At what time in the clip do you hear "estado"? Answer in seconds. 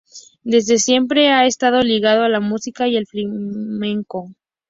1.45-1.83